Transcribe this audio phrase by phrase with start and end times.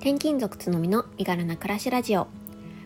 [0.00, 2.26] 転勤族つのみの身軽な暮らしラジオ。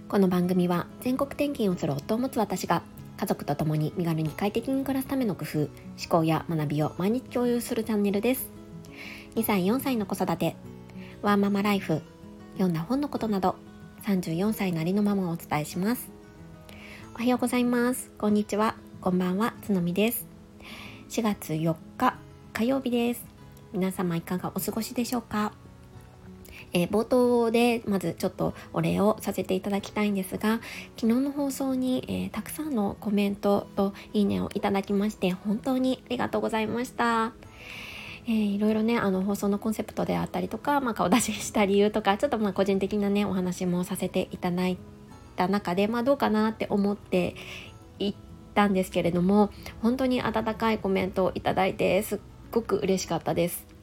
[0.08, 2.82] この番組は全国転勤をする夫を持つ私が
[3.16, 5.68] 家族と共に身軽に快適に暮らすための工夫思
[6.08, 8.48] 考や学びを毎日共有するチャンネルです。
[9.36, 10.56] 2歳4歳の子育て。
[11.22, 12.02] ワーママライフ。
[12.54, 13.54] 読んだ本のことなど
[14.06, 16.10] 34歳なりのママをお伝えします。
[17.14, 18.10] おはようございます。
[18.18, 18.74] こんにちは。
[19.00, 19.54] こんばんは。
[19.62, 20.26] つのみです。
[21.10, 22.18] 4月4日
[22.52, 23.24] 火曜日です。
[23.72, 25.52] 皆様いかがお過ごしでしょうか？
[26.74, 30.60] えー、冒頭でまずちょっとお礼をさせていただきたいんですが
[30.96, 37.32] 昨日の放送に、えー、たくさんのコメントといいねをいただきまして本当にありがとうございました。
[38.26, 44.78] えー、いろいろねあの放送のコンセプトであったりとか、まあ、顔出しした理由とかちょっとまあ個人的なねお話もさせていただい
[45.36, 47.34] た中で、まあ、どうかなって思って
[47.98, 48.14] いっ
[48.54, 49.50] たんですけれども
[49.82, 52.18] 本当に温かいコメントをいただいてすっ
[52.50, 53.73] ごく嬉しかったです。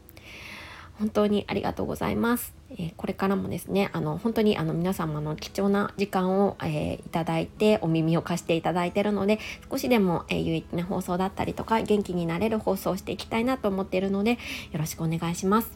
[0.99, 2.53] 本当にありがとうございます。
[2.71, 14.37] えー、これからもですね、あの本当にあの皆様の貴重な時間を、えー、いただいてお耳を貸していただいてるので、少しでも、えー、有益な放送だったりとか元気になれる放送をしていきたいなと思っているので、よ
[14.79, 15.71] ろしくお願いします。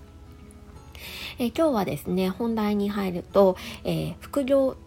[1.37, 4.77] え今日はですね、本題に入ると、え副業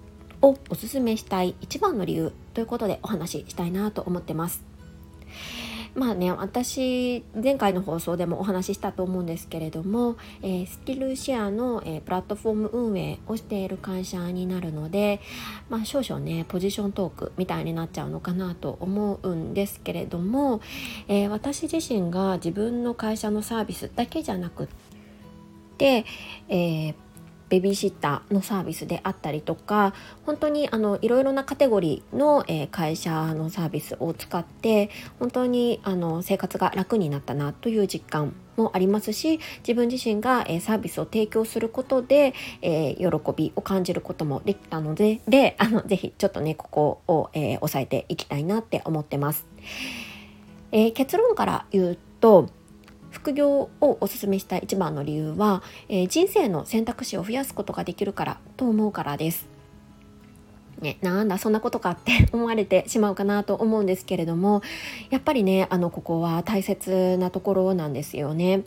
[0.41, 4.65] をおすすめしたい一番の理由ということでお話ししたいなと思ってます。
[5.95, 15.21] まあね私前回の放送でもお話ししたと思うんですけれども、えー、スキルシェアの、えー、プラットフォーム運営をしている会社になるので、
[15.69, 20.61] まあ、少々ねポジショントークみたいになっちゃうのかなと思うんですけれども、
[21.09, 24.69] えー、私自身が自分の会社のサービスだけじゃなくっ
[25.77, 26.05] て、
[26.49, 26.95] えー
[27.49, 29.95] ベビーシッターのサービスであったりとか
[30.27, 49.47] 本当にあのいろいろなカテゴリーの、え、会社のサービスを使って本当にあの生活が楽になったなという実感もありますし自分自身が、え、サービスを提供することで、え、喜びを感じることもできたのでであのぜひちょっとねここを、えー、押さえていきたいなって思ってます。
[50.71, 52.51] え結論から言うと
[53.11, 59.47] 副業をおすすめした一番の理由は、えー、人生の選択肢を増やすことができるからと思うからです。
[60.81, 64.63] ね、なんだそんなことかって 思われてしまうかなと思うんですけれども
[65.11, 68.63] やっぱりねあのここは大切なところなんですよね。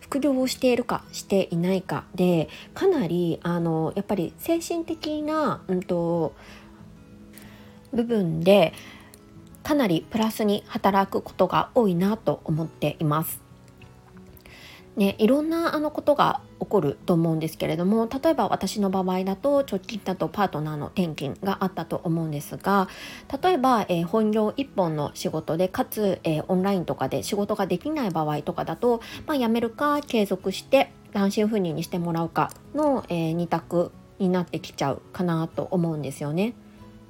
[0.00, 6.34] 副業をしているかしていないかでかなりあのやっぱり精神的な、うんと
[7.92, 8.72] 部分で
[9.64, 13.42] かなりプラスに働くことが多いなと思っています。
[14.96, 22.88] ね、いろんなあのことが起こると思うんですけれども例えば私の場合だと直近だとパートナーの転勤があったと思うんですが
[23.42, 36.54] 例えば、えー、本業1本の仕事でかつ、えー、オンラインとかで仕事ができない場合とかだと、まあ、辞めるか継続して単身赴任にしてもらうかの、えー、2択になってきちゃうかなと思うんですよね。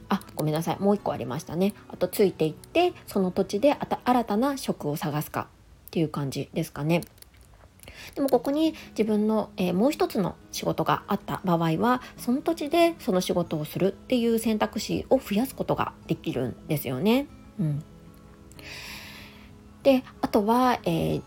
[0.08, 0.78] あごめんなさい。
[0.80, 1.74] もう一個ありましたね。
[1.88, 5.48] あとついていってその土地で新たな職を探すか。
[5.86, 7.02] っていう感じですかね。
[8.16, 17.28] でもここに自分の、えー、もう一つの仕事があった場合はその土地でその仕事をするっていう選択肢を増やすことができるんですよね。
[17.60, 17.84] うん、
[19.84, 21.22] であとは、えー、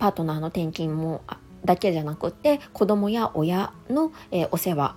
[0.00, 1.22] パートナーの転勤も
[1.64, 4.96] だけじゃなくって子供や親の、えー、お世話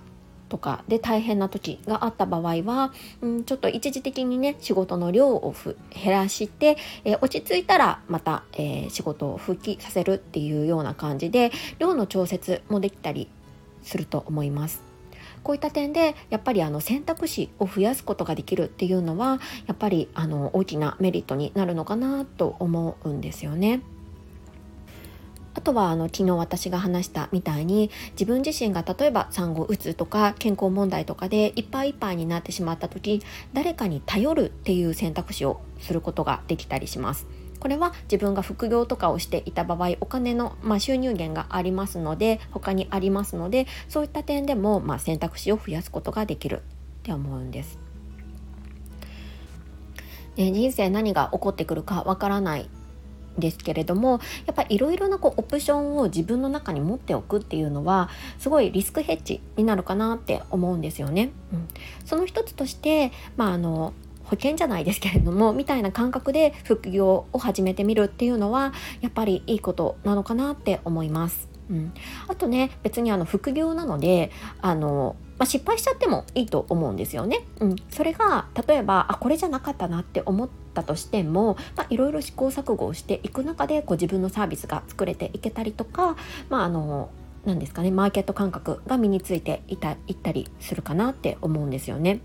[0.54, 5.52] とかで大変な時があった場合は、うん、ちょっと一時的にね仕事の量を
[5.90, 11.50] 減らして、えー、落ち着いたらまた、えー、仕事を復帰させるっていうような感じで
[11.80, 13.28] 量の調節もできたり
[13.82, 14.80] すると思います。
[15.42, 23.82] こういった点でやっぱりあの選択肢を増やすことができるっていうのはやっぱりあの大きなメリットになるのかなと思うんですよね。
[25.54, 33.22] あとはあの昨日私が話したみたいに自分自身が例えば産後うつとか健康問題とかでいっぱいいっぱいになってしまった時
[33.52, 37.26] 誰かに頼るっていう選択肢をすることができたりします。
[37.60, 46.60] これは自分が副業とかをしていた場合お金の、まあ、収入源がありますので他にありますのでそういった点でも、まあ、選択肢を増やすことができるっ
[47.04, 47.78] て思うんです。
[50.36, 52.68] ね、人生何が起こってくるかわからない
[53.38, 58.08] ですけれどもやっぱりいろいろなこうオプションを自分の中に持っておくっていうのは
[58.38, 61.30] すごいリスクヘッジになるかなって思うんですよね。
[61.52, 61.68] うん、
[62.04, 63.92] その一つとして、まあ、あの
[64.24, 71.48] 保険じゃないですけれどもみたいな感覚で副業を始めてみるっていうのはやっぱりいいことなのかなって思います。
[71.70, 71.94] うん、
[72.28, 77.44] あとね別にあの副業なのであのまあ、失敗しちゃってもいいと思うんですよね。
[77.58, 81.56] うん、それが例えばあこれじゃなかったなって思ったとしても
[81.88, 86.16] いろいろ試行錯誤をしていく中でこう自分のサービスが作れていけたりとか、
[86.50, 87.10] まあ、あの
[87.44, 92.20] なんですかねマーケット感覚が身についていたいったりするかなって思うんですよね。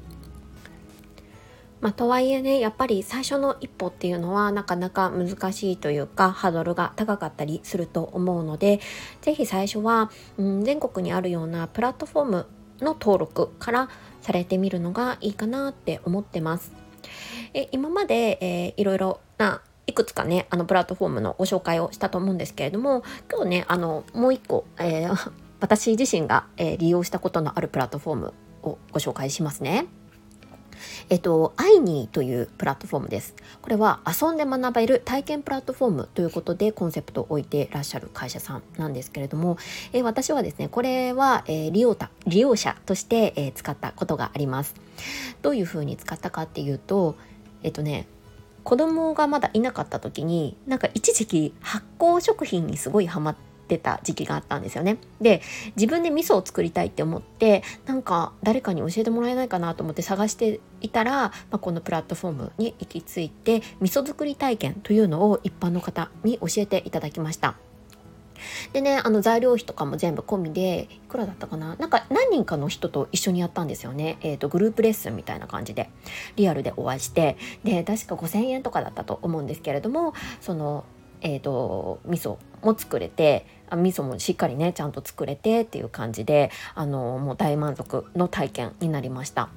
[1.81, 8.81] まあ、とはいえねやっぱり最初の一歩っていうのはなかなか難しいというかハードルが高かったりすると思うので
[9.21, 12.45] 是非最初は、うん、全国にあるようなプラットフォーム
[12.81, 13.89] の登録から
[14.21, 16.71] されてみるのがいいかなって思ってます。
[17.53, 29.87] え今まで、えー、いろいろないくつかねあのプラットフォームのご紹介をしたと思うんですけれども今日ねあのもう一個、えー、 私自身が、えー、利用したことのあるプラットフォームをご紹介しますね。
[31.09, 33.35] えっと、アイニーというプラットフォームです。
[33.61, 39.57] これは遊んで学べる体験プラットフォームということでコンセプトを置いてらっしゃる会社さんなんですけれども、
[39.91, 44.75] え私はですね、これは、え利用た利用者として、え使ったことがあります。
[45.41, 47.15] どういうふうに使ったかっていうと、
[47.63, 48.07] えっとね、
[48.63, 53.35] 子供がまだいなかった時になんか一時期発酵食品にすごいハマっ
[53.67, 54.97] てた時期があったんですよね。
[55.21, 55.41] で
[55.75, 67.55] 自分で味噌を作りたいって思ってなんか誰かに教えてもらえないかなと思って探していたら、まあ、このプラットフォームに行き着いて味噌作り体験というのを一般の方に教えていただきました。
[68.73, 71.75] でねあの材料費とかも全部込みでいくらだったかな？
[71.75, 75.89] なんか何人かの人と一緒にやったんですよね、えーと、グループレッスンみたいな感じで。
[76.35, 77.37] リアルでお会いして。
[77.63, 80.85] で確か5,000円とかだったと思うんですけれどもその
[81.21, 89.49] えーと、味噌も作れて味噌もしっかりねちゃんと作れてっていう感じであのもう大満足の体験になりました。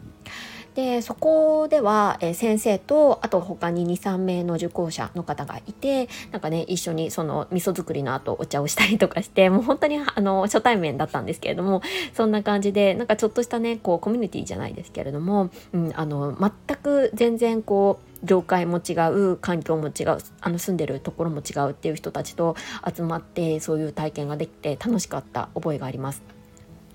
[0.75, 11.83] でそこでは、え、先生とあと他に23名の受講者の方がいてなんかね一緒にその味噌作りの後お茶をしたりとかしてもう本当にあの初対面だったんですけれども
[12.15, 22.57] そんな感じでなんかちょっとしたねこうコミュニティじゃないですけれども、うん、あの全く全然こう業界も違う環境も違うあの住んでるところも違うっていう人たちと
[22.95, 26.42] 集まってそういう体験ができて楽しかった覚えがあります。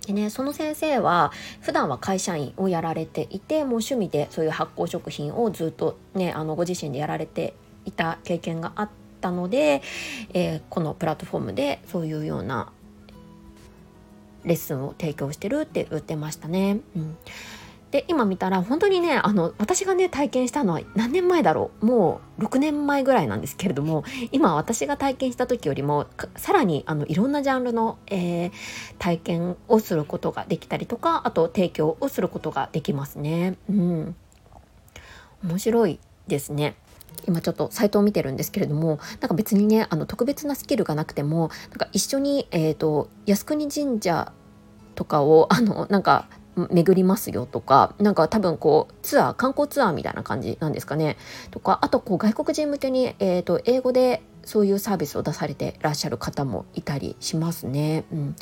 [0.08, 8.90] でね、その先生は普段は会社員をやられていてもう趣味でそういう発酵食品をずっとねあのご自身でやられていた経験があっ
[9.20, 9.82] たので、
[10.34, 12.72] えー、このプラットフォームでそういうような
[14.46, 16.80] レッスンを提供してるって言ってましたね。
[16.96, 17.18] うん
[17.92, 28.52] で今見たら本当にねあの私がね体験したのは何年前だろうもう6年前ぐらいなんですけれども今私が体験した時よりもさらにあのいろんなジャンルの、えー、
[29.00, 33.58] 体験をすることができたりとかあと提供をすることができますね。
[33.70, 34.16] うん、
[35.46, 36.76] 面白いですね。
[37.26, 44.34] 今ちょっとサイトを見てるんですけれどもなんか別にねあの特別なスキルがなくてもなんか一緒に、えーと靖国神社
[44.96, 46.28] とかをあのなんか
[46.72, 51.18] 巡りますよとかなんか多分こうツアー観光ツアーみたいな感じなんですかね
[51.52, 58.06] とかあとこう外国人向けに、えーと、英語でそういうサービスを出されてらっしゃる方もいたりしますね。
[58.12, 58.36] うん、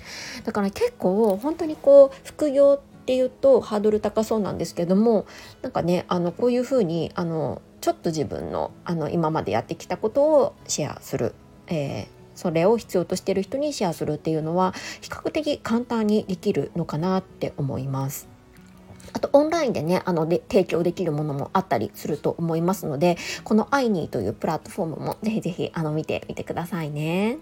[0.43, 5.25] だから結構本当にこう副業っていうとハードル高そうなんですけども
[5.61, 11.33] なんかねあのこういうふうにあのちょっと自分のあの今までやってきたことをシェアする、
[11.67, 18.27] えー、それを必要としている人にシェアするっていうのは比較的簡単にできるのかなって思います。
[19.13, 27.37] あとオンラインでねあので提供できるものもあったりすると思いますのでこのアイニーというプラットフォームもぜひぜひあの見てみてくださいね。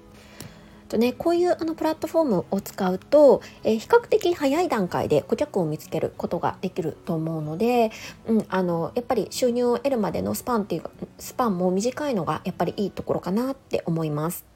[0.94, 7.92] とね、こういうあのプラットフォームを使うと、えー、比較的早い段階で顧客を見つけることができると思うので、
[8.28, 10.84] うん、あのやっぱり収入を得るまでのスパンっていう
[11.18, 14.53] スパンも短いのがやっぱりいいところかなって思います。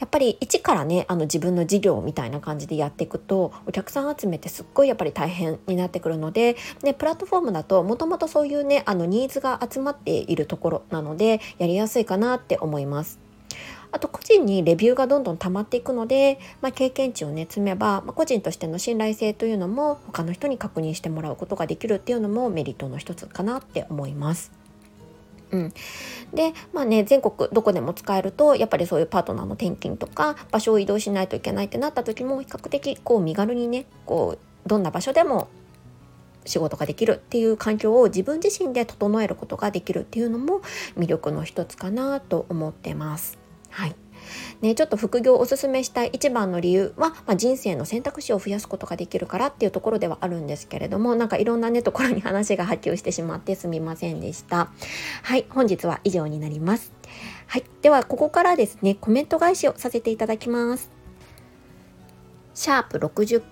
[0.00, 13.20] やっぱり一からねあの自分の事業みたいな感じでやっていくとお客さん集めてすっごいやっぱり大変になってくるので、ね、プラットフォームだともともとそういうねあのニーズが集まっているところなのでやりやすいかなって思います。
[13.92, 24.59] あと個人にレビューがどんどん溜まっていくので、まあ、経験値をね積めば、まあ、個人としての信頼性というのも他の人に確認してもらうことができるっていうのもメリットの一つかなって思います。
[25.52, 25.72] うん、
[26.32, 35.48] でまあね全国どこでも使えるとやっぱりそういうパートナーの転勤とか場所を移動しないといけないってなった時も比較的こう身軽にねこうどんな場所でも
[36.46, 40.60] 仕事ができるっていう環境を自分自身で整えることができるっていうのも
[40.96, 43.38] 魅力の一つかなと思ってます。
[43.70, 43.94] はい
[44.60, 54.70] ね、ちょっと副業をおすすめしたい一番の理由は、まあ、人生の選択肢を増やすことができるからっていうところではあるんですけれどもなんかいろんなねところに話が波及してしまってすみませんでした
[55.22, 56.92] はい本日は以上になります
[57.46, 60.90] はいではここからですねコメント返しをさせていただきます
[62.54, 63.42] シャープ60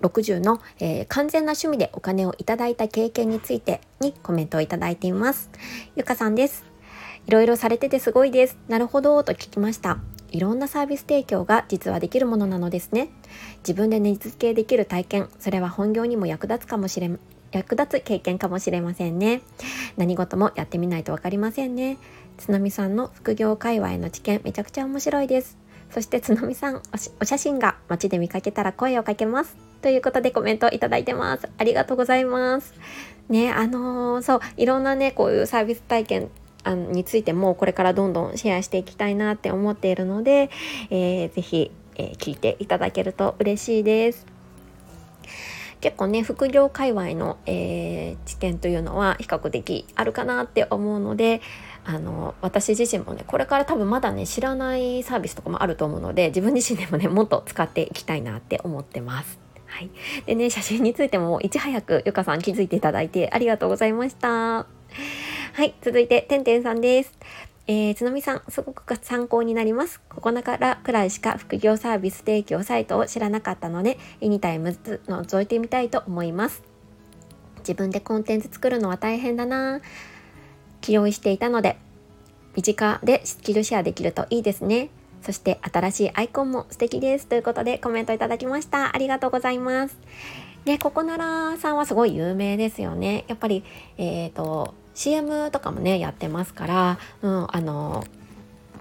[0.00, 5.50] 60の、えー、完全な趣味でお金をいただいた経験についてにコメントをいただいています。
[5.96, 6.64] ゆかさんです。
[7.26, 8.58] いろいろされててすごいです。
[8.68, 9.98] なるほど、と聞きました。
[10.34, 13.08] いろんなサービス提供が実はできるものなのですね。
[13.58, 17.08] 自分で値付けできる体験それは本業にも役立つかもしれ
[17.52, 19.42] 役立つ経験かもしれませんね。
[19.96, 21.98] 何事もやってみないと分かりませんね。
[22.36, 25.56] 津波さんの副業界隈の知見めちゃくちゃ面白いです。
[25.90, 26.82] そして津波さん
[27.20, 29.56] お写真が街で見かけたら声をかけます。
[29.82, 31.48] ということでコメントいただいてます。
[31.58, 32.74] ありがとうございます。
[33.28, 36.30] ねあのー、そういろんなねこういうサービス体験
[36.64, 40.50] あのについてもこれからどんどんシェアしていきたいなって思っているので、
[40.90, 44.26] えー、ぜひ、えー、聞いていただけると嬉しいです。
[45.80, 51.42] 結構ね副業界隈の、えー、知見というのは比較的あるかなって思うので
[51.84, 59.38] あの私自身もねこれから多分まだね知らないサービスとかもあると思うので自分自身でもねもっと使っていきたいなって思ってます。
[59.66, 59.90] はい、
[60.24, 64.66] でね写真についてもいち早くゆかさん気づいていただいてありがとうございました。
[65.54, 67.12] はい、続いて、てんてんさんです。
[67.68, 70.00] えー、つのみさん、すごく参考になります。
[70.08, 76.64] ここからくらいしか副業サービス提供サイトを知らなかったので、エニタイムズ覗いてみたいと思います。
[77.58, 79.80] 自分でコンテンツ作るのは大変だな
[80.80, 81.78] 気負いしていたので、
[82.56, 84.90] 身近でスキルシェアできるといいですね。
[85.22, 87.28] そして新しいアイコンも素敵です。
[87.28, 88.92] ということでコメントいただきました。
[88.92, 89.96] ありがとうございます。
[90.64, 93.24] で、ここならさんはすごい有名ですよね。
[93.28, 93.62] やっぱり、
[93.98, 98.04] えっ、ー、と、CM とかもねやってますから、うん、あの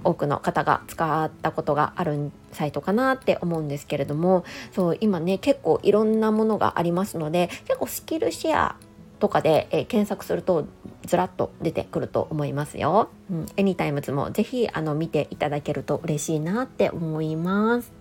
[0.03, 4.43] 多くの方が使ったことがあるサイトかなって思うんですけれども
[4.73, 8.75] そう今ね結構いろんなものがありますので結構スキルシェア
[9.19, 10.67] とかで、え、検索すると
[11.05, 13.07] ずらっと出てくると思いますよ。
[13.31, 17.93] うん、エニタイムズもぜひあの見ていただけると嬉しいなって思います。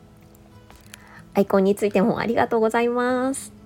[1.34, 3.61] アイコンについてもありがとうございます。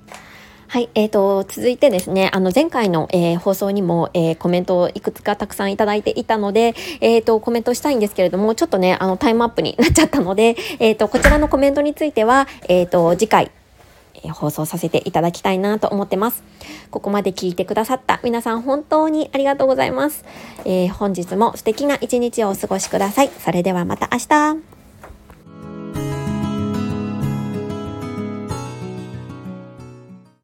[0.68, 13.52] はい、えーと、続いてですね、あの前回の、えー、放送にも、えー、コメントをいくつかたくさんいただいていたので、えーと、コメントしたいんですけれども、ちょっとね、あのタイムアップになっちゃったので、 えーと、こちらのコメントについては、えーと、次回、
[14.24, 16.42] え放送させていただきたいなと思ってます。
[16.90, 20.24] ここまで聞いてくださった皆さん本当にありがとうございます。
[20.64, 23.30] えー、本日も素敵な一日をお過ごしください。
[23.38, 24.75] それではまた明日。